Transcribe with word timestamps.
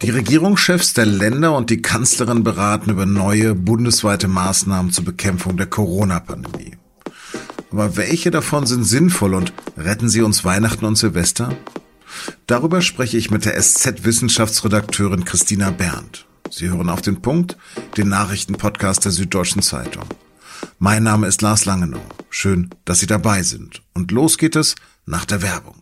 Die 0.00 0.10
Regierungschefs 0.10 0.94
der 0.94 1.06
Länder 1.06 1.56
und 1.56 1.70
die 1.70 1.82
Kanzlerin 1.82 2.44
beraten 2.44 2.90
über 2.90 3.04
neue 3.04 3.56
bundesweite 3.56 4.28
Maßnahmen 4.28 4.92
zur 4.92 5.04
Bekämpfung 5.04 5.56
der 5.56 5.66
Corona-Pandemie. 5.66 6.76
Aber 7.72 7.96
welche 7.96 8.30
davon 8.30 8.64
sind 8.64 8.84
sinnvoll 8.84 9.34
und 9.34 9.52
retten 9.76 10.08
sie 10.08 10.22
uns 10.22 10.44
Weihnachten 10.44 10.84
und 10.84 10.96
Silvester? 10.96 11.56
Darüber 12.46 12.80
spreche 12.80 13.18
ich 13.18 13.32
mit 13.32 13.44
der 13.44 13.60
SZ-Wissenschaftsredakteurin 13.60 15.24
Christina 15.24 15.72
Berndt. 15.72 16.26
Sie 16.48 16.68
hören 16.68 16.90
auf 16.90 17.02
den 17.02 17.20
Punkt, 17.20 17.56
den 17.96 18.08
Nachrichtenpodcast 18.08 19.04
der 19.04 19.12
Süddeutschen 19.12 19.62
Zeitung. 19.62 20.04
Mein 20.78 21.02
Name 21.02 21.26
ist 21.26 21.42
Lars 21.42 21.64
Langenow. 21.64 22.00
Schön, 22.30 22.70
dass 22.84 23.00
Sie 23.00 23.06
dabei 23.06 23.42
sind. 23.42 23.82
Und 23.94 24.12
los 24.12 24.38
geht 24.38 24.54
es 24.54 24.76
nach 25.06 25.24
der 25.24 25.42
Werbung. 25.42 25.77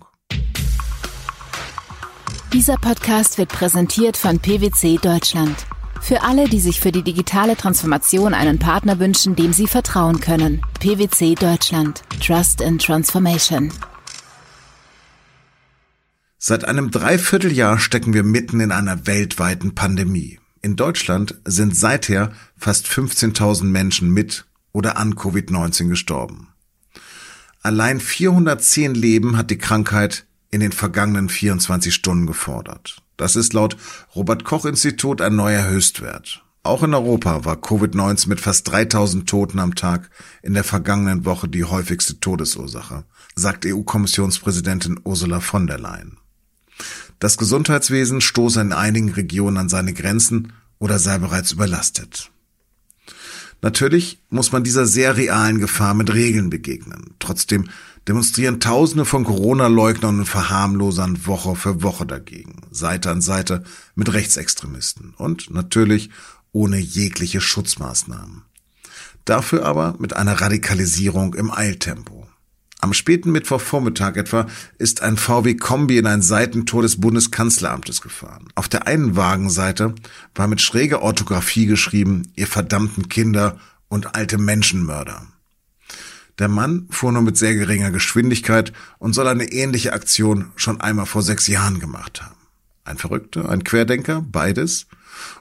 Dieser 2.57 2.79
Podcast 2.79 3.37
wird 3.37 3.51
präsentiert 3.51 4.17
von 4.17 4.39
PwC 4.39 4.97
Deutschland. 4.97 5.67
Für 6.01 6.23
alle, 6.23 6.49
die 6.49 6.59
sich 6.59 6.81
für 6.81 6.91
die 6.91 7.03
digitale 7.03 7.55
Transformation 7.55 8.33
einen 8.33 8.59
Partner 8.59 8.99
wünschen, 8.99 9.37
dem 9.37 9.53
sie 9.53 9.67
vertrauen 9.67 10.21
können. 10.21 10.63
PwC 10.81 11.35
Deutschland. 11.35 12.03
Trust 12.19 12.63
in 12.63 12.79
Transformation. 12.79 13.71
Seit 16.39 16.65
einem 16.65 16.91
Dreivierteljahr 16.91 17.79
stecken 17.79 18.15
wir 18.15 18.23
mitten 18.23 18.61
in 18.61 18.73
einer 18.73 19.07
weltweiten 19.07 19.75
Pandemie. 19.75 20.41
In 20.63 20.77
Deutschland 20.77 21.39
sind 21.45 21.77
seither 21.77 22.33
fast 22.57 22.87
15.000 22.87 23.65
Menschen 23.65 24.09
mit 24.09 24.47
oder 24.73 24.97
an 24.97 25.13
Covid-19 25.13 25.91
gestorben. 25.91 26.49
Allein 27.61 28.01
410 28.01 28.95
Leben 28.95 29.37
hat 29.37 29.51
die 29.51 29.59
Krankheit 29.59 30.25
in 30.51 30.61
den 30.61 30.73
vergangenen 30.73 31.29
24 31.29 31.95
Stunden 31.95 32.27
gefordert. 32.27 33.03
Das 33.17 33.37
ist 33.37 33.53
laut 33.53 33.77
Robert 34.15 34.45
Koch 34.45 34.65
Institut 34.65 35.21
ein 35.21 35.37
neuer 35.37 35.67
Höchstwert. 35.67 36.43
Auch 36.63 36.83
in 36.83 36.95
Europa 36.95 37.45
war 37.45 37.57
Covid-19 37.57 38.29
mit 38.29 38.41
fast 38.41 38.69
3000 38.71 39.29
Toten 39.29 39.61
am 39.61 39.77
Tag 39.77 40.11
in 40.43 40.53
der 40.53 40.65
vergangenen 40.65 41.25
Woche 41.25 41.49
die 41.49 41.65
häufigste 41.65 42.19
Todesursache, 42.19 43.05
sagt 43.37 43.65
EU-Kommissionspräsidentin 43.65 44.99
Ursula 45.05 45.39
von 45.39 45.69
der 45.69 45.79
Leyen. 45.79 46.19
Das 47.21 47.39
Gesundheitswesen 47.39 48.21
stoße 48.21 48.61
in 48.61 48.73
einigen 48.73 49.11
Regionen 49.11 49.57
an 49.59 49.69
seine 49.69 49.93
Grenzen 49.93 50.53
oder 50.79 50.99
sei 50.99 51.19
bereits 51.19 51.53
überlastet. 51.53 52.31
Natürlich 53.63 54.21
muss 54.29 54.53
man 54.53 54.65
dieser 54.65 54.87
sehr 54.87 55.17
realen 55.17 55.61
Gefahr 55.61 55.95
mit 55.95 56.13
Regeln 56.13 56.51
begegnen. 56.51 57.15
Trotzdem 57.19 57.69
demonstrieren 58.09 58.61
Tausende 58.61 59.05
von 59.05 59.25
Corona-Leugnern 59.25 60.21
und 60.21 60.27
Verharmlosern 60.27 61.27
Woche 61.27 61.57
für 61.57 61.83
Woche 61.83 62.07
dagegen, 62.07 62.63
Seite 62.71 63.11
an 63.11 63.21
Seite 63.21 63.65
mit 63.95 64.13
Rechtsextremisten 64.13 65.15
und 65.17 65.51
natürlich 65.51 66.11
ohne 66.53 66.79
jegliche 66.79 67.41
Schutzmaßnahmen. 67.41 68.43
Dafür 69.25 69.65
aber 69.65 69.97
mit 69.99 70.15
einer 70.15 70.41
Radikalisierung 70.41 71.35
im 71.35 71.51
Eiltempo. 71.51 72.29
Am 72.81 72.93
späten 72.93 73.33
Mittwochvormittag 73.33 74.17
etwa 74.17 74.47
ist 74.79 75.03
ein 75.03 75.17
VW-Kombi 75.17 75.99
in 75.99 76.07
ein 76.07 76.23
Seitentor 76.23 76.83
des 76.83 77.01
Bundeskanzleramtes 77.01 78.01
gefahren. 78.01 78.49
Auf 78.55 78.69
der 78.69 78.87
einen 78.87 79.17
Wagenseite 79.17 79.95
war 80.35 80.47
mit 80.47 80.61
schräger 80.61 81.03
Orthographie 81.03 81.67
geschrieben, 81.67 82.31
ihr 82.37 82.47
verdammten 82.47 83.09
Kinder 83.09 83.59
und 83.89 84.15
alte 84.15 84.39
Menschenmörder. 84.39 85.27
Der 86.39 86.49
Mann 86.49 86.87
fuhr 86.91 87.13
nur 87.13 87.23
mit 87.23 87.37
sehr 87.37 87.55
geringer 87.55 87.91
Geschwindigkeit 87.91 88.73
und 88.99 89.15
soll 89.15 89.29
eine 89.29 89.51
ähnliche 89.53 89.93
Aktion 89.93 90.53
schon 90.57 90.81
einmal 90.81 91.07
vor 91.07 91.23
sechs 91.23 91.47
Jahren 91.47 91.81
gemacht 91.81 92.23
haben. 92.23 92.37
Ein 92.85 92.99
Verrückter, 92.99 93.49
ein 93.49 93.65
Querdenker, 93.65 94.23
beides? 94.23 94.87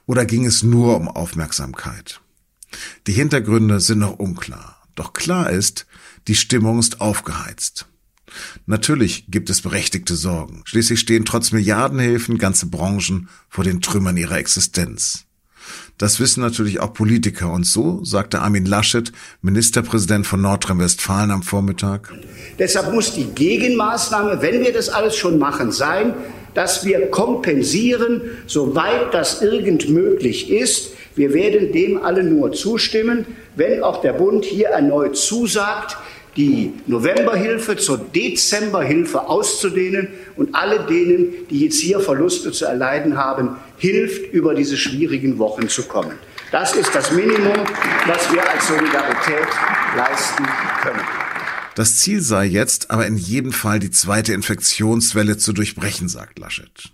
Oder 0.05 0.25
ging 0.25 0.45
es 0.45 0.63
nur 0.63 0.95
um 0.95 1.07
Aufmerksamkeit? 1.07 2.21
Die 3.07 3.13
Hintergründe 3.13 3.79
sind 3.79 3.99
noch 3.99 4.17
unklar. 4.19 4.81
Doch 4.95 5.13
klar 5.13 5.49
ist, 5.49 5.85
die 6.27 6.35
Stimmung 6.35 6.79
ist 6.79 7.01
aufgeheizt. 7.01 7.87
Natürlich 8.65 9.25
gibt 9.29 9.49
es 9.49 9.61
berechtigte 9.61 10.15
Sorgen. 10.15 10.63
Schließlich 10.65 10.99
stehen 10.99 11.25
trotz 11.25 11.51
Milliardenhilfen 11.51 12.37
ganze 12.37 12.65
Branchen 12.67 13.29
vor 13.49 13.63
den 13.63 13.81
Trümmern 13.81 14.17
ihrer 14.17 14.37
Existenz. 14.37 15.25
Das 15.97 16.19
wissen 16.19 16.41
natürlich 16.41 16.81
auch 16.81 16.93
Politiker. 16.93 17.51
Und 17.51 17.65
so 17.65 18.03
sagte 18.03 18.39
Armin 18.39 18.65
Laschet, 18.65 19.13
Ministerpräsident 19.41 20.27
von 20.27 20.41
Nordrhein-Westfalen 20.41 21.31
am 21.31 21.41
Vormittag. 21.41 22.13
Deshalb 22.59 22.93
muss 22.93 23.13
die 23.13 23.25
Gegenmaßnahme, 23.25 24.41
wenn 24.41 24.61
wir 24.61 24.73
das 24.73 24.89
alles 24.89 25.15
schon 25.15 25.39
machen, 25.39 25.71
sein, 25.71 26.13
dass 26.53 26.85
wir 26.85 27.11
kompensieren, 27.11 28.21
soweit 28.45 29.13
das 29.13 29.41
irgend 29.41 29.89
möglich 29.89 30.49
ist. 30.49 30.91
Wir 31.15 31.33
werden 31.33 31.71
dem 31.71 32.01
alle 32.03 32.23
nur 32.23 32.51
zustimmen, 32.51 33.25
wenn 33.55 33.81
auch 33.81 34.01
der 34.01 34.13
Bund 34.13 34.43
hier 34.43 34.67
erneut 34.67 35.15
zusagt, 35.15 35.97
die 36.35 36.73
Novemberhilfe 36.87 37.77
zur 37.77 37.97
Dezemberhilfe 37.97 39.27
auszudehnen 39.27 40.09
und 40.35 40.53
alle 40.53 40.81
denen, 40.81 41.33
die 41.49 41.61
jetzt 41.61 41.79
hier 41.79 42.01
Verluste 42.01 42.51
zu 42.51 42.65
erleiden 42.65 43.17
haben, 43.17 43.55
hilft, 43.77 44.33
über 44.33 44.53
diese 44.53 44.77
schwierigen 44.77 45.37
Wochen 45.37 45.69
zu 45.69 45.83
kommen. 45.83 46.17
Das 46.51 46.75
ist 46.75 46.93
das 46.93 47.11
Minimum, 47.11 47.57
was 48.05 48.31
wir 48.31 48.49
als 48.49 48.67
Solidarität 48.67 49.47
leisten 49.95 50.45
können. 50.81 51.03
Das 51.75 51.97
Ziel 51.97 52.21
sei 52.21 52.45
jetzt 52.45 52.91
aber 52.91 53.05
in 53.05 53.17
jedem 53.17 53.51
Fall 53.51 53.79
die 53.79 53.91
zweite 53.91 54.33
Infektionswelle 54.33 55.37
zu 55.37 55.51
durchbrechen, 55.51 56.07
sagt 56.07 56.39
Laschet. 56.39 56.93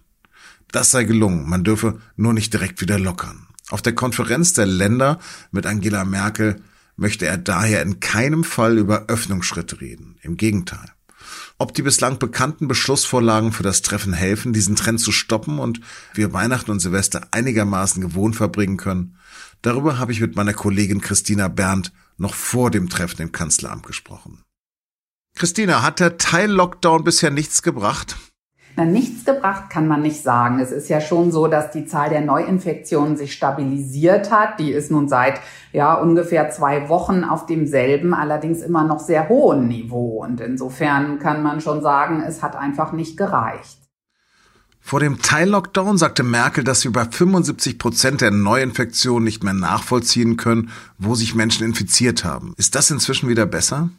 Das 0.71 0.89
sei 0.89 1.03
gelungen, 1.03 1.47
man 1.47 1.63
dürfe 1.63 1.99
nur 2.15 2.33
nicht 2.33 2.53
direkt 2.53 2.81
wieder 2.81 2.97
lockern. 2.97 3.47
Auf 3.69 3.81
der 3.81 3.93
Konferenz 3.93 4.53
der 4.53 4.65
Länder 4.65 5.19
mit 5.51 5.65
Angela 5.65 6.03
Merkel 6.05 6.61
möchte 6.95 7.25
er 7.25 7.37
daher 7.37 7.81
in 7.81 7.99
keinem 7.99 8.43
Fall 8.43 8.77
über 8.77 9.05
Öffnungsschritte 9.07 9.81
reden. 9.81 10.17
Im 10.21 10.37
Gegenteil. 10.37 10.91
Ob 11.57 11.73
die 11.73 11.81
bislang 11.81 12.19
bekannten 12.19 12.67
Beschlussvorlagen 12.67 13.51
für 13.51 13.63
das 13.63 13.81
Treffen 13.81 14.13
helfen, 14.13 14.53
diesen 14.53 14.75
Trend 14.75 14.99
zu 14.99 15.11
stoppen 15.11 15.59
und 15.59 15.81
wir 16.13 16.33
Weihnachten 16.33 16.71
und 16.71 16.79
Silvester 16.79 17.27
einigermaßen 17.31 18.01
gewohnt 18.01 18.35
verbringen 18.35 18.77
können, 18.77 19.17
darüber 19.61 19.99
habe 19.99 20.11
ich 20.11 20.21
mit 20.21 20.35
meiner 20.35 20.53
Kollegin 20.53 21.01
Christina 21.01 21.47
Berndt 21.47 21.91
noch 22.17 22.33
vor 22.33 22.71
dem 22.71 22.89
Treffen 22.89 23.21
im 23.21 23.31
Kanzleramt 23.31 23.85
gesprochen. 23.85 24.43
Christina, 25.35 25.81
hat 25.81 25.99
der 25.99 26.17
Teil-Lockdown 26.17 27.03
bisher 27.03 27.31
nichts 27.31 27.61
gebracht? 27.61 28.17
Nichts 28.85 29.25
gebracht 29.25 29.69
kann 29.69 29.87
man 29.87 30.01
nicht 30.01 30.23
sagen. 30.23 30.59
Es 30.59 30.71
ist 30.71 30.89
ja 30.89 31.01
schon 31.01 31.31
so, 31.31 31.47
dass 31.47 31.71
die 31.71 31.85
Zahl 31.85 32.09
der 32.09 32.21
Neuinfektionen 32.21 33.17
sich 33.17 33.33
stabilisiert 33.33 34.31
hat. 34.31 34.59
Die 34.59 34.71
ist 34.71 34.91
nun 34.91 35.07
seit 35.07 35.39
ja 35.73 35.93
ungefähr 35.93 36.49
zwei 36.49 36.89
Wochen 36.89 37.23
auf 37.23 37.45
demselben, 37.45 38.13
allerdings 38.13 38.61
immer 38.61 38.83
noch 38.83 38.99
sehr 38.99 39.29
hohen 39.29 39.67
Niveau. 39.67 40.23
Und 40.23 40.41
insofern 40.41 41.19
kann 41.19 41.43
man 41.43 41.61
schon 41.61 41.81
sagen, 41.81 42.23
es 42.25 42.41
hat 42.41 42.55
einfach 42.55 42.91
nicht 42.91 43.17
gereicht. 43.17 43.77
Vor 44.83 44.99
dem 44.99 45.21
Teil-Lockdown 45.21 45.97
sagte 45.97 46.23
Merkel, 46.23 46.63
dass 46.63 46.83
wir 46.83 46.91
bei 46.91 47.05
75 47.05 47.77
Prozent 47.77 48.21
der 48.21 48.31
Neuinfektionen 48.31 49.23
nicht 49.23 49.43
mehr 49.43 49.53
nachvollziehen 49.53 50.37
können, 50.37 50.71
wo 50.97 51.13
sich 51.15 51.35
Menschen 51.35 51.65
infiziert 51.65 52.25
haben. 52.25 52.53
Ist 52.57 52.75
das 52.75 52.89
inzwischen 52.89 53.29
wieder 53.29 53.45
besser? 53.45 53.89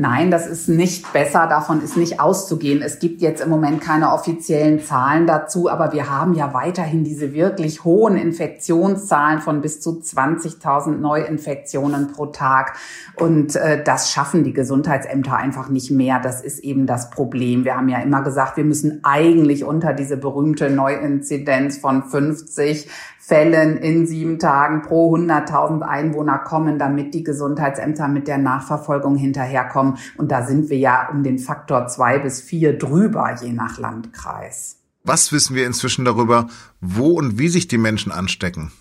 Nein, 0.00 0.30
das 0.30 0.46
ist 0.46 0.66
nicht 0.66 1.12
besser, 1.12 1.46
davon 1.46 1.82
ist 1.82 1.98
nicht 1.98 2.20
auszugehen. 2.20 2.80
Es 2.80 3.00
gibt 3.00 3.20
jetzt 3.20 3.42
im 3.42 3.50
Moment 3.50 3.82
keine 3.82 4.14
offiziellen 4.14 4.80
Zahlen 4.80 5.26
dazu, 5.26 5.68
aber 5.68 5.92
wir 5.92 6.08
haben 6.08 6.32
ja 6.32 6.54
weiterhin 6.54 7.04
diese 7.04 7.34
wirklich 7.34 7.84
hohen 7.84 8.16
Infektionszahlen 8.16 9.40
von 9.40 9.60
bis 9.60 9.82
zu 9.82 10.00
20.000 10.00 10.92
Neuinfektionen 10.92 12.12
pro 12.14 12.24
Tag. 12.24 12.78
Und 13.16 13.56
äh, 13.56 13.84
das 13.84 14.10
schaffen 14.10 14.42
die 14.42 14.54
Gesundheitsämter 14.54 15.36
einfach 15.36 15.68
nicht 15.68 15.90
mehr. 15.90 16.18
Das 16.18 16.40
ist 16.40 16.60
eben 16.60 16.86
das 16.86 17.10
Problem. 17.10 17.66
Wir 17.66 17.76
haben 17.76 17.90
ja 17.90 17.98
immer 17.98 18.22
gesagt, 18.22 18.56
wir 18.56 18.64
müssen 18.64 19.00
eigentlich 19.02 19.64
unter 19.64 19.92
diese 19.92 20.16
berühmte 20.16 20.70
Neuinzidenz 20.70 21.76
von 21.76 22.04
50 22.04 22.88
Fällen 23.22 23.76
in 23.76 24.06
sieben 24.06 24.38
Tagen 24.38 24.80
pro 24.80 25.14
100.000 25.14 25.82
Einwohner 25.82 26.38
kommen, 26.38 26.78
damit 26.78 27.12
die 27.12 27.22
Gesundheitsämter 27.22 28.08
mit 28.08 28.26
der 28.26 28.38
Nachverfolgung 28.38 29.14
hinterherkommen. 29.14 29.98
Und 30.16 30.32
da 30.32 30.46
sind 30.46 30.70
wir 30.70 30.78
ja 30.78 31.10
um 31.10 31.22
den 31.22 31.38
Faktor 31.38 31.86
zwei 31.86 32.18
bis 32.18 32.40
vier 32.40 32.78
drüber, 32.78 33.36
je 33.42 33.52
nach 33.52 33.78
Landkreis. 33.78 34.78
Was 35.04 35.32
wissen 35.32 35.54
wir 35.54 35.66
inzwischen 35.66 36.06
darüber, 36.06 36.46
wo 36.80 37.10
und 37.10 37.38
wie 37.38 37.48
sich 37.48 37.68
die 37.68 37.78
Menschen 37.78 38.10
anstecken? 38.10 38.72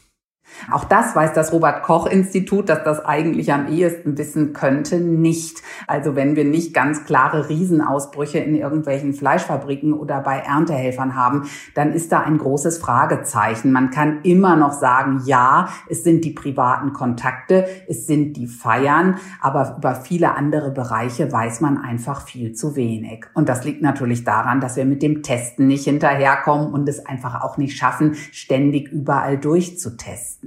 Auch 0.72 0.84
das 0.84 1.16
weiß 1.16 1.34
das 1.34 1.52
Robert 1.52 1.84
Koch 1.84 2.06
Institut, 2.06 2.70
dass 2.70 2.84
das 2.84 3.04
eigentlich 3.04 3.52
am 3.54 3.68
ehesten 3.68 4.18
wissen 4.18 4.54
könnte, 4.54 5.00
nicht. 5.00 5.62
Also 5.88 6.16
wenn 6.16 6.36
wir 6.36 6.46
nicht 6.46 6.74
ganz 6.74 7.06
klare 7.06 7.50
Riesenausbrüche 7.50 8.40
in 8.40 8.56
irgendwelchen 8.56 9.14
Fleischfabriken 9.14 9.94
oder 9.94 10.22
bei 10.22 10.40
Erntehelfern 10.40 11.16
haben, 11.16 11.50
dann 11.76 11.94
ist 11.94 12.12
da 12.12 12.22
ein 12.22 12.38
großes 12.38 12.78
Fragezeichen. 12.78 13.72
Man 13.72 13.90
kann 13.90 14.20
immer 14.24 14.56
noch 14.56 14.74
sagen, 14.74 15.22
ja, 15.26 15.70
es 15.90 16.04
sind 16.04 16.26
die 16.26 16.32
privaten 16.32 16.94
Kontakte, 16.94 17.68
es 17.88 18.06
sind 18.06 18.34
die 18.38 18.48
Feiern, 18.48 19.18
aber 19.42 19.76
über 19.78 19.96
viele 19.96 20.36
andere 20.36 20.72
Bereiche 20.72 21.32
weiß 21.32 21.62
man 21.62 21.78
einfach 21.78 22.22
viel 22.22 22.54
zu 22.54 22.76
wenig. 22.76 23.26
Und 23.34 23.50
das 23.50 23.64
liegt 23.64 23.82
natürlich 23.82 24.24
daran, 24.24 24.62
dass 24.62 24.76
wir 24.76 24.86
mit 24.86 25.02
dem 25.02 25.24
Testen 25.24 25.68
nicht 25.68 25.86
hinterherkommen 25.86 26.72
und 26.72 26.88
es 26.88 27.06
einfach 27.06 27.42
auch 27.42 27.58
nicht 27.58 27.78
schaffen, 27.78 28.16
ständig 28.32 28.90
überall 28.90 29.38
durchzutesten. 29.38 30.39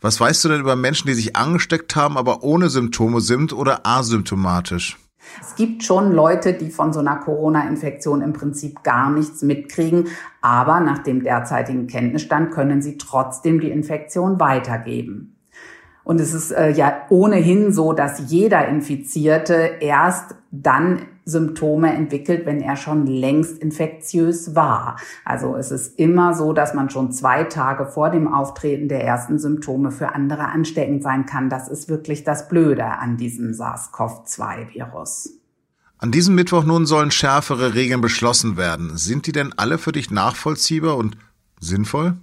Was 0.00 0.20
weißt 0.20 0.44
du 0.44 0.48
denn 0.48 0.60
über 0.60 0.76
Menschen, 0.76 1.08
die 1.08 1.14
sich 1.14 1.36
angesteckt 1.36 1.94
haben, 1.94 2.16
aber 2.16 2.42
ohne 2.42 2.70
Symptome 2.70 3.20
sind 3.20 3.52
oder 3.52 3.86
asymptomatisch? 3.86 4.98
Es 5.40 5.54
gibt 5.54 5.84
schon 5.84 6.12
Leute, 6.12 6.54
die 6.54 6.70
von 6.70 6.92
so 6.92 7.00
einer 7.00 7.16
Corona-Infektion 7.16 8.22
im 8.22 8.32
Prinzip 8.32 8.82
gar 8.82 9.10
nichts 9.10 9.42
mitkriegen, 9.42 10.08
aber 10.40 10.80
nach 10.80 10.98
dem 10.98 11.22
derzeitigen 11.22 11.86
Kenntnisstand 11.86 12.50
können 12.50 12.82
sie 12.82 12.96
trotzdem 12.96 13.60
die 13.60 13.70
Infektion 13.70 14.40
weitergeben. 14.40 15.36
Und 16.02 16.20
es 16.20 16.32
ist 16.32 16.50
äh, 16.50 16.70
ja 16.70 17.02
ohnehin 17.10 17.72
so, 17.72 17.92
dass 17.92 18.30
jeder 18.30 18.66
Infizierte 18.66 19.76
erst 19.80 20.34
dann 20.50 21.02
Symptome 21.24 21.92
entwickelt, 21.92 22.46
wenn 22.46 22.60
er 22.60 22.76
schon 22.76 23.06
längst 23.06 23.58
infektiös 23.58 24.54
war. 24.54 24.96
Also 25.24 25.56
es 25.56 25.70
ist 25.70 25.98
immer 25.98 26.34
so, 26.34 26.52
dass 26.52 26.74
man 26.74 26.90
schon 26.90 27.12
zwei 27.12 27.44
Tage 27.44 27.86
vor 27.86 28.10
dem 28.10 28.32
Auftreten 28.32 28.88
der 28.88 29.04
ersten 29.04 29.38
Symptome 29.38 29.90
für 29.90 30.14
andere 30.14 30.46
ansteckend 30.46 31.02
sein 31.02 31.26
kann. 31.26 31.50
Das 31.50 31.68
ist 31.68 31.88
wirklich 31.88 32.24
das 32.24 32.48
Blöde 32.48 32.84
an 32.84 33.16
diesem 33.16 33.52
SARS-CoV-2-Virus. 33.52 35.34
An 35.98 36.12
diesem 36.12 36.34
Mittwoch 36.34 36.64
nun 36.64 36.86
sollen 36.86 37.10
schärfere 37.10 37.74
Regeln 37.74 38.00
beschlossen 38.00 38.56
werden. 38.56 38.96
Sind 38.96 39.26
die 39.26 39.32
denn 39.32 39.52
alle 39.56 39.76
für 39.76 39.92
dich 39.92 40.10
nachvollziehbar 40.10 40.96
und 40.96 41.18
sinnvoll? 41.60 42.16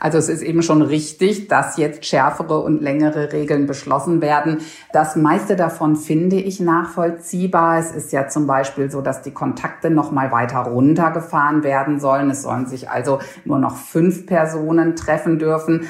Also 0.00 0.16
es 0.16 0.28
ist 0.28 0.42
eben 0.42 0.62
schon 0.62 0.80
richtig, 0.82 1.48
dass 1.48 1.76
jetzt 1.76 2.06
schärfere 2.06 2.60
und 2.60 2.80
längere 2.80 3.32
Regeln 3.32 3.66
beschlossen 3.66 4.22
werden. 4.22 4.62
Das 4.92 5.14
meiste 5.14 5.56
davon 5.56 5.94
finde 5.94 6.36
ich 6.36 6.58
nachvollziehbar. 6.58 7.78
Es 7.78 7.92
ist 7.92 8.10
ja 8.10 8.26
zum 8.26 8.46
Beispiel 8.46 8.90
so, 8.90 9.02
dass 9.02 9.20
die 9.20 9.32
Kontakte 9.32 9.90
noch 9.90 10.10
mal 10.10 10.32
weiter 10.32 10.60
runtergefahren 10.60 11.62
werden 11.62 12.00
sollen. 12.00 12.30
Es 12.30 12.42
sollen 12.42 12.66
sich 12.66 12.90
also 12.90 13.18
nur 13.44 13.58
noch 13.58 13.76
fünf 13.76 14.26
Personen 14.26 14.96
treffen 14.96 15.38
dürfen. 15.38 15.86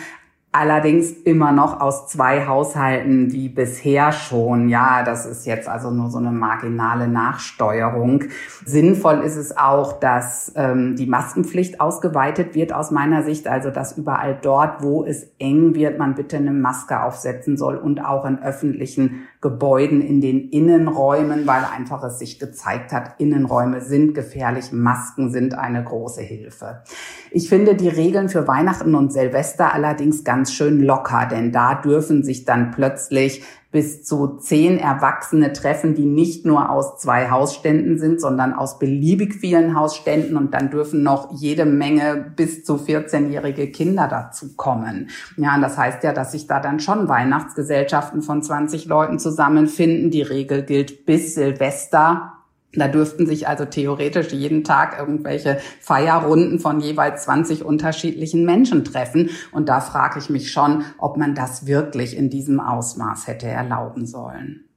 Allerdings 0.52 1.12
immer 1.12 1.52
noch 1.52 1.80
aus 1.80 2.08
zwei 2.08 2.44
Haushalten 2.48 3.30
wie 3.30 3.48
bisher 3.48 4.10
schon. 4.10 4.68
Ja, 4.68 5.04
das 5.04 5.24
ist 5.24 5.46
jetzt 5.46 5.68
also 5.68 5.92
nur 5.92 6.10
so 6.10 6.18
eine 6.18 6.32
marginale 6.32 7.06
Nachsteuerung. 7.06 8.24
Sinnvoll 8.64 9.20
ist 9.20 9.36
es 9.36 9.56
auch, 9.56 10.00
dass 10.00 10.52
ähm, 10.56 10.96
die 10.96 11.06
Maskenpflicht 11.06 11.80
ausgeweitet 11.80 12.56
wird 12.56 12.72
aus 12.72 12.90
meiner 12.90 13.22
Sicht. 13.22 13.46
Also, 13.46 13.70
dass 13.70 13.96
überall 13.96 14.36
dort, 14.42 14.82
wo 14.82 15.04
es 15.04 15.30
eng 15.38 15.76
wird, 15.76 16.00
man 16.00 16.16
bitte 16.16 16.38
eine 16.38 16.50
Maske 16.50 17.00
aufsetzen 17.00 17.56
soll 17.56 17.76
und 17.76 18.04
auch 18.04 18.24
in 18.24 18.42
öffentlichen 18.42 19.28
Gebäuden, 19.40 20.02
in 20.02 20.20
den 20.20 20.50
Innenräumen, 20.50 21.46
weil 21.46 21.62
einfach 21.64 22.02
es 22.02 22.18
sich 22.18 22.40
gezeigt 22.40 22.92
hat, 22.92 23.20
Innenräume 23.20 23.80
sind 23.82 24.14
gefährlich, 24.14 24.72
Masken 24.72 25.30
sind 25.30 25.54
eine 25.54 25.84
große 25.84 26.22
Hilfe. 26.22 26.82
Ich 27.30 27.48
finde 27.48 27.76
die 27.76 27.88
Regeln 27.88 28.28
für 28.28 28.48
Weihnachten 28.48 28.96
und 28.96 29.12
Silvester 29.12 29.72
allerdings 29.72 30.24
ganz 30.24 30.39
schön 30.46 30.80
locker, 30.80 31.26
denn 31.30 31.52
da 31.52 31.74
dürfen 31.74 32.22
sich 32.22 32.44
dann 32.44 32.70
plötzlich 32.70 33.42
bis 33.72 34.02
zu 34.02 34.38
zehn 34.38 34.78
Erwachsene 34.78 35.52
treffen, 35.52 35.94
die 35.94 36.04
nicht 36.04 36.44
nur 36.44 36.70
aus 36.70 36.98
zwei 36.98 37.30
Hausständen 37.30 37.98
sind, 37.98 38.20
sondern 38.20 38.52
aus 38.52 38.80
beliebig 38.80 39.34
vielen 39.34 39.78
Hausständen 39.78 40.36
und 40.36 40.54
dann 40.54 40.70
dürfen 40.70 41.04
noch 41.04 41.32
jede 41.32 41.64
Menge 41.64 42.32
bis 42.34 42.64
zu 42.64 42.74
14-jährige 42.74 43.70
Kinder 43.70 44.08
dazu 44.08 44.56
kommen. 44.56 45.10
Ja, 45.36 45.54
und 45.54 45.62
das 45.62 45.78
heißt 45.78 46.02
ja, 46.02 46.12
dass 46.12 46.32
sich 46.32 46.48
da 46.48 46.58
dann 46.58 46.80
schon 46.80 47.08
Weihnachtsgesellschaften 47.08 48.22
von 48.22 48.42
20 48.42 48.86
Leuten 48.86 49.20
zusammenfinden. 49.20 50.10
Die 50.10 50.22
Regel 50.22 50.64
gilt 50.64 51.06
bis 51.06 51.34
Silvester 51.34 52.39
da 52.72 52.88
dürften 52.88 53.26
sich 53.26 53.48
also 53.48 53.64
theoretisch 53.64 54.32
jeden 54.32 54.62
Tag 54.62 54.98
irgendwelche 54.98 55.60
Feierrunden 55.80 56.60
von 56.60 56.80
jeweils 56.80 57.24
20 57.24 57.64
unterschiedlichen 57.64 58.44
Menschen 58.44 58.84
treffen. 58.84 59.30
Und 59.50 59.68
da 59.68 59.80
frage 59.80 60.20
ich 60.20 60.30
mich 60.30 60.52
schon, 60.52 60.84
ob 60.98 61.16
man 61.16 61.34
das 61.34 61.66
wirklich 61.66 62.16
in 62.16 62.30
diesem 62.30 62.60
Ausmaß 62.60 63.26
hätte 63.26 63.46
erlauben 63.46 64.06
sollen. 64.06 64.68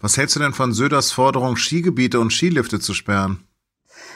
Was 0.00 0.16
hältst 0.16 0.36
du 0.36 0.40
denn 0.40 0.52
von 0.52 0.72
Söders 0.72 1.10
Forderung, 1.12 1.56
Skigebiete 1.56 2.20
und 2.20 2.32
Skilifte 2.32 2.78
zu 2.78 2.94
sperren? 2.94 3.47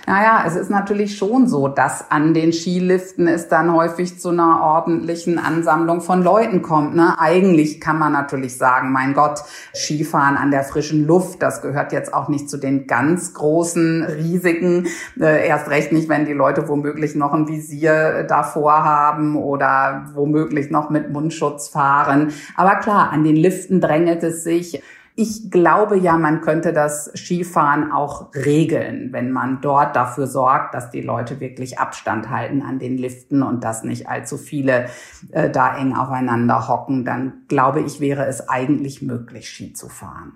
Naja, 0.06 0.42
es 0.46 0.56
ist 0.56 0.68
natürlich 0.68 1.16
schon 1.16 1.46
so, 1.46 1.68
dass 1.68 2.10
an 2.10 2.34
den 2.34 2.52
Skiliften 2.52 3.28
es 3.28 3.48
dann 3.48 3.72
häufig 3.72 4.18
zu 4.18 4.30
einer 4.30 4.60
ordentlichen 4.60 5.38
Ansammlung 5.38 6.00
von 6.00 6.24
Leuten 6.24 6.60
kommt. 6.60 6.96
Ne? 6.96 7.14
Eigentlich 7.18 7.80
kann 7.80 8.00
man 8.00 8.12
natürlich 8.12 8.56
sagen, 8.58 8.90
mein 8.90 9.14
Gott, 9.14 9.40
Skifahren 9.74 10.36
an 10.36 10.50
der 10.50 10.64
frischen 10.64 11.06
Luft, 11.06 11.40
das 11.40 11.62
gehört 11.62 11.92
jetzt 11.92 12.12
auch 12.12 12.28
nicht 12.28 12.50
zu 12.50 12.56
den 12.56 12.88
ganz 12.88 13.32
großen 13.34 14.02
Risiken. 14.02 14.88
Äh, 15.20 15.46
erst 15.46 15.68
recht 15.70 15.92
nicht, 15.92 16.08
wenn 16.08 16.26
die 16.26 16.32
Leute 16.32 16.68
womöglich 16.68 17.14
noch 17.14 17.32
ein 17.32 17.46
Visier 17.46 18.24
davor 18.24 18.84
haben 18.84 19.36
oder 19.36 20.06
womöglich 20.14 20.70
noch 20.70 20.90
mit 20.90 21.12
Mundschutz 21.12 21.68
fahren. 21.68 22.32
Aber 22.56 22.76
klar, 22.76 23.10
an 23.12 23.22
den 23.22 23.36
Liften 23.36 23.80
drängelt 23.80 24.24
es 24.24 24.42
sich. 24.42 24.82
Ich 25.14 25.50
glaube 25.50 25.98
ja, 25.98 26.16
man 26.16 26.40
könnte 26.40 26.72
das 26.72 27.10
Skifahren 27.14 27.92
auch 27.92 28.34
regeln, 28.34 29.12
wenn 29.12 29.30
man 29.30 29.60
dort 29.60 29.94
dafür 29.94 30.26
sorgt, 30.26 30.74
dass 30.74 30.90
die 30.90 31.02
Leute 31.02 31.38
wirklich 31.38 31.78
Abstand 31.78 32.30
halten 32.30 32.62
an 32.62 32.78
den 32.78 32.96
Liften 32.96 33.42
und 33.42 33.62
dass 33.62 33.84
nicht 33.84 34.08
allzu 34.08 34.38
viele 34.38 34.88
äh, 35.30 35.50
da 35.50 35.76
eng 35.76 35.94
aufeinander 35.94 36.66
hocken. 36.66 37.04
Dann 37.04 37.42
glaube 37.48 37.80
ich, 37.80 38.00
wäre 38.00 38.26
es 38.26 38.48
eigentlich 38.48 39.02
möglich, 39.02 39.50
Ski 39.50 39.74
zu 39.74 39.88
fahren. 39.88 40.32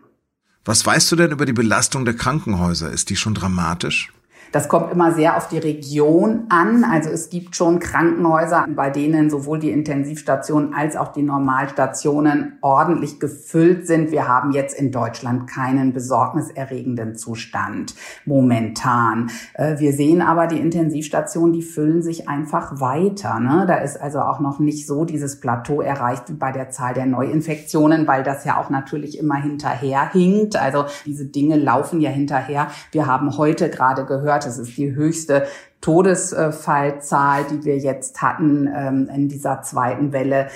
Was 0.67 0.85
weißt 0.85 1.11
du 1.13 1.17
denn 1.17 1.31
über 1.31 1.47
die 1.47 1.53
Belastung 1.53 2.05
der 2.05 2.15
Krankenhäuser? 2.15 2.91
Ist 2.91 3.09
die 3.09 3.17
schon 3.17 3.35
dramatisch? 3.35 4.13
Das 4.53 4.69
kommt 4.69 4.93
immer 4.93 5.13
sehr 5.13 5.37
auf 5.37 5.49
die 5.49 5.59
Region 5.59 6.45
an. 6.49 6.85
Also 6.85 7.11
es 7.11 7.31
gibt 7.31 7.57
schon 7.57 7.79
Krankenhäuser, 7.79 8.67
bei 8.69 8.91
denen 8.91 9.31
sowohl 9.31 9.59
die 9.59 9.71
Intensivstationen 9.71 10.75
als 10.75 10.97
auch 10.97 11.13
die 11.13 11.23
Normalstationen 11.23 12.59
ordentlich 12.61 13.21
gefüllt 13.21 13.87
sind. 13.87 14.11
Wir 14.11 14.29
haben 14.29 14.53
jetzt 14.53 14.79
in 14.79 14.93
Deutschland 14.93 15.49
keinen 15.49 15.93
besorgniserregenden 15.93 17.17
Zustand 17.17 17.95
momentan. 18.25 19.31
Äh, 19.55 19.79
wir 19.79 19.93
sehen 19.93 20.23
aber 20.23 20.47
die 20.47 20.61
Intensivstationen, 20.61 21.53
die 21.53 21.63
füllen 21.63 22.03
sich 22.03 22.29
einfach 22.29 22.81
weiter. 22.81 23.41
Ne? 23.41 23.65
Da 23.67 23.77
ist 23.77 24.01
also 24.01 24.21
auch 24.21 24.41
noch 24.41 24.59
nicht 24.59 24.87
so 24.87 25.05
dieses 25.05 25.41
Plateau 25.41 25.81
erreicht 25.81 26.29
wie 26.29 26.35
bei 26.35 26.53
der 26.53 26.71
Zahl 26.71 26.95
der 26.95 27.07
Neuinfektionen, 27.07 28.07
weil 28.07 28.23
das 28.23 28.45
ja 28.45 28.61
auch 28.61 28.71
natürlich 28.71 29.19
immer 29.19 29.37
hinterherhinkt. 29.37 30.57
Also 30.57 30.85
diese 31.05 31.27
Dinge 31.27 31.57
laufen 31.57 32.01
ja 32.01 32.11
hinterher. 32.11 32.69
Wir 32.93 33.07
haben 33.07 33.37
heute 33.37 33.71
gerade 33.71 34.05
gehört, 34.05 34.36
gehört. 34.37 34.47
Das 34.47 34.59
ist 34.59 34.77
die 34.77 34.95
höchste 34.95 35.47
Todesfallzahl, 35.81 37.45
die 37.45 37.65
wir 37.65 37.79
jetzt 37.79 38.21
hatten 38.23 38.69
ähm, 38.75 39.09
in 39.15 39.29
dieser 39.29 39.63
zweiten 39.63 40.13
Welle. 40.13 40.49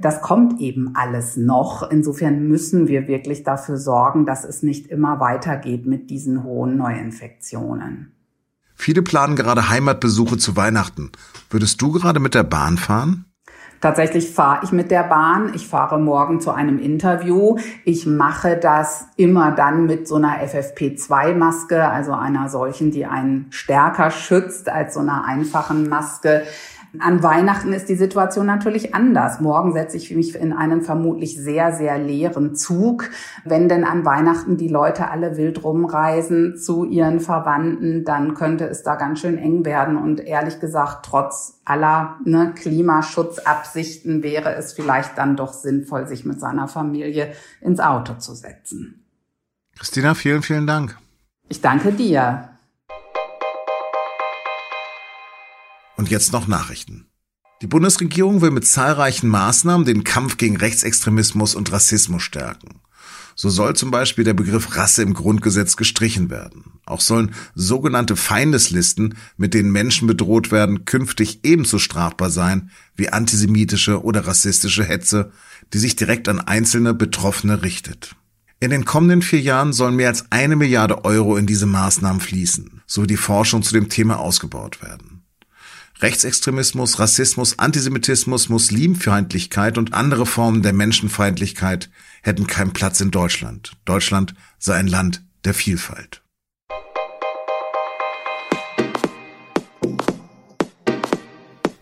Das 0.00 0.20
kommt 0.22 0.60
eben 0.60 0.94
alles 0.94 1.36
noch. 1.36 1.88
Insofern 1.90 2.48
müssen 2.48 2.88
wir 2.88 3.06
wirklich 3.06 3.42
dafür 3.42 3.76
sorgen, 3.76 4.26
dass 4.26 4.44
es 4.44 4.62
nicht 4.62 4.86
immer 4.88 5.20
weitergeht 5.20 5.86
mit 5.86 6.10
diesen 6.10 6.44
hohen 6.44 6.76
Neuinfektionen. 6.76 8.12
Viele 8.74 9.02
planen 9.02 9.36
gerade 9.36 9.68
Heimatbesuche 9.68 10.38
zu 10.38 10.56
Weihnachten. 10.56 11.12
Würdest 11.50 11.80
du 11.82 11.92
gerade 11.92 12.20
mit 12.20 12.34
der 12.34 12.42
Bahn 12.42 12.78
fahren? 12.78 13.26
Tatsächlich 13.82 14.30
fahre 14.30 14.60
ich 14.62 14.70
mit 14.70 14.92
der 14.92 15.02
Bahn. 15.02 15.50
Ich 15.56 15.66
fahre 15.66 15.98
morgen 15.98 16.40
zu 16.40 16.52
einem 16.52 16.78
Interview. 16.78 17.56
Ich 17.84 18.06
mache 18.06 18.56
das 18.56 19.06
immer 19.16 19.50
dann 19.50 19.86
mit 19.86 20.06
so 20.06 20.14
einer 20.14 20.36
FFP2-Maske, 20.40 21.90
also 21.90 22.12
einer 22.12 22.48
solchen, 22.48 22.92
die 22.92 23.06
einen 23.06 23.48
stärker 23.50 24.12
schützt 24.12 24.68
als 24.68 24.94
so 24.94 25.00
einer 25.00 25.24
einfachen 25.24 25.88
Maske. 25.88 26.44
An 26.98 27.22
Weihnachten 27.22 27.72
ist 27.72 27.88
die 27.88 27.94
Situation 27.94 28.44
natürlich 28.44 28.94
anders. 28.94 29.40
Morgen 29.40 29.72
setze 29.72 29.96
ich 29.96 30.14
mich 30.14 30.34
in 30.34 30.52
einen 30.52 30.82
vermutlich 30.82 31.36
sehr, 31.36 31.72
sehr 31.72 31.98
leeren 31.98 32.54
Zug. 32.54 33.08
Wenn 33.44 33.68
denn 33.68 33.84
an 33.84 34.04
Weihnachten 34.04 34.58
die 34.58 34.68
Leute 34.68 35.10
alle 35.10 35.38
wild 35.38 35.64
rumreisen 35.64 36.58
zu 36.58 36.84
ihren 36.84 37.20
Verwandten, 37.20 38.04
dann 38.04 38.34
könnte 38.34 38.66
es 38.66 38.82
da 38.82 38.96
ganz 38.96 39.20
schön 39.20 39.38
eng 39.38 39.64
werden. 39.64 39.96
Und 39.96 40.20
ehrlich 40.20 40.60
gesagt, 40.60 41.06
trotz 41.06 41.62
aller 41.64 42.18
ne, 42.24 42.52
Klimaschutzabsichten 42.54 44.22
wäre 44.22 44.54
es 44.54 44.74
vielleicht 44.74 45.16
dann 45.16 45.36
doch 45.36 45.54
sinnvoll, 45.54 46.06
sich 46.06 46.26
mit 46.26 46.40
seiner 46.40 46.68
Familie 46.68 47.32
ins 47.62 47.80
Auto 47.80 48.14
zu 48.14 48.34
setzen. 48.34 49.06
Christina, 49.78 50.14
vielen, 50.14 50.42
vielen 50.42 50.66
Dank. 50.66 50.98
Ich 51.48 51.62
danke 51.62 51.92
dir. 51.92 52.51
Und 56.02 56.10
jetzt 56.10 56.32
noch 56.32 56.48
Nachrichten. 56.48 57.06
Die 57.62 57.68
Bundesregierung 57.68 58.40
will 58.40 58.50
mit 58.50 58.66
zahlreichen 58.66 59.28
Maßnahmen 59.28 59.86
den 59.86 60.02
Kampf 60.02 60.36
gegen 60.36 60.56
Rechtsextremismus 60.56 61.54
und 61.54 61.70
Rassismus 61.70 62.24
stärken. 62.24 62.80
So 63.36 63.50
soll 63.50 63.76
zum 63.76 63.92
Beispiel 63.92 64.24
der 64.24 64.34
Begriff 64.34 64.76
Rasse 64.76 65.02
im 65.02 65.14
Grundgesetz 65.14 65.76
gestrichen 65.76 66.28
werden. 66.28 66.80
Auch 66.86 67.00
sollen 67.00 67.36
sogenannte 67.54 68.16
Feindeslisten, 68.16 69.14
mit 69.36 69.54
denen 69.54 69.70
Menschen 69.70 70.08
bedroht 70.08 70.50
werden, 70.50 70.86
künftig 70.86 71.44
ebenso 71.44 71.78
strafbar 71.78 72.30
sein 72.30 72.72
wie 72.96 73.10
antisemitische 73.10 74.02
oder 74.02 74.26
rassistische 74.26 74.82
Hetze, 74.82 75.30
die 75.72 75.78
sich 75.78 75.94
direkt 75.94 76.28
an 76.28 76.40
einzelne 76.40 76.94
Betroffene 76.94 77.62
richtet. 77.62 78.16
In 78.58 78.70
den 78.72 78.84
kommenden 78.84 79.22
vier 79.22 79.40
Jahren 79.40 79.72
sollen 79.72 79.94
mehr 79.94 80.08
als 80.08 80.32
eine 80.32 80.56
Milliarde 80.56 81.04
Euro 81.04 81.36
in 81.36 81.46
diese 81.46 81.66
Maßnahmen 81.66 82.20
fließen, 82.20 82.82
sowie 82.88 83.06
die 83.06 83.16
Forschung 83.16 83.62
zu 83.62 83.72
dem 83.72 83.88
Thema 83.88 84.18
ausgebaut 84.18 84.82
werden. 84.82 85.11
Rechtsextremismus, 86.02 86.98
Rassismus, 86.98 87.60
Antisemitismus, 87.60 88.48
Muslimfeindlichkeit 88.48 89.78
und 89.78 89.94
andere 89.94 90.26
Formen 90.26 90.62
der 90.62 90.72
Menschenfeindlichkeit 90.72 91.90
hätten 92.22 92.48
keinen 92.48 92.72
Platz 92.72 93.00
in 93.00 93.12
Deutschland. 93.12 93.76
Deutschland 93.84 94.34
sei 94.58 94.74
ein 94.74 94.88
Land 94.88 95.22
der 95.44 95.54
Vielfalt. 95.54 96.22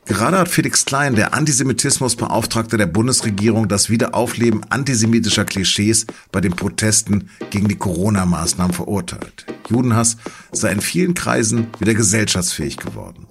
Gerade 0.05 0.39
hat 0.39 0.49
Felix 0.49 0.85
Klein, 0.85 1.15
der 1.15 1.33
Antisemitismusbeauftragte 1.33 2.77
der 2.77 2.87
Bundesregierung, 2.87 3.69
das 3.69 3.89
Wiederaufleben 3.89 4.61
antisemitischer 4.69 5.47
Klischees 5.47 6.05
bei 6.31 6.43
den 6.43 6.55
Protesten 6.55 7.31
gegen 7.49 7.69
die 7.69 7.77
Corona-Maßnahmen 7.77 8.75
verurteilt. 8.75 9.47
Judenhass 9.71 10.19
sei 10.53 10.73
in 10.73 10.83
vielen 10.83 11.15
Kreisen 11.15 11.69
wieder 11.79 11.95
gesellschaftsfähig 11.95 12.77
geworden. 12.77 13.29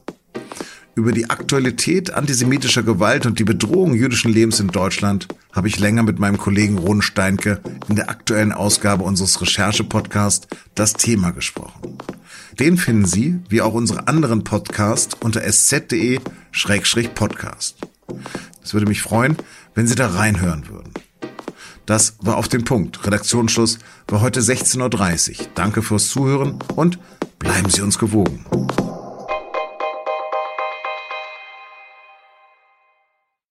Über 1.00 1.14
die 1.14 1.30
Aktualität 1.30 2.14
antisemitischer 2.14 2.84
Gewalt 2.84 3.26
und 3.26 3.40
die 3.40 3.46
Bedrohung 3.46 3.94
jüdischen 3.94 4.34
Lebens 4.34 4.60
in 4.60 4.68
Deutschland 4.68 5.30
habe 5.54 5.70
ich 5.70 5.80
länger 5.80 6.04
mit 6.04 6.20
meinem 6.20 6.38
Kollegen 6.38 6.78
Ron 6.78 7.02
Steinke 7.02 7.62
in 7.88 7.96
der 7.96 8.10
aktuellen 8.10 8.52
Ausgabe 8.52 9.06
unseres 9.06 9.42
Recherche-Podcasts 9.42 10.50
Das 10.76 10.96
Thema 10.96 11.32
gesprochen. 11.32 11.98
Den 12.60 12.76
finden 12.76 13.06
Sie, 13.06 13.40
wie 13.48 13.62
auch 13.62 13.74
unsere 13.74 14.10
anderen 14.10 14.44
Podcasts, 14.44 15.16
unter 15.24 15.42
sz.de-podcast. 15.42 17.78
Es 18.62 18.74
würde 18.74 18.88
mich 18.88 19.02
freuen, 19.02 19.38
wenn 19.76 19.88
Sie 19.88 19.96
da 19.96 20.08
reinhören 20.08 20.68
würden. 20.68 20.92
Das 21.86 22.18
war 22.20 22.36
auf 22.36 22.50
den 22.50 22.66
Punkt. 22.66 23.06
Redaktionsschluss 23.06 23.80
war 24.10 24.20
heute 24.20 24.42
16.30 24.42 25.40
Uhr. 25.40 25.48
Danke 25.56 25.82
fürs 25.82 26.10
Zuhören 26.10 26.60
und 26.76 27.00
bleiben 27.40 27.70
Sie 27.70 27.84
uns 27.84 27.98
gewogen. 27.98 28.44